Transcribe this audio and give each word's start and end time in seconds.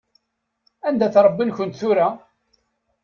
Anda-t 0.87 1.15
Ṛebbi-nkent 1.25 1.77
tura? 1.79 2.07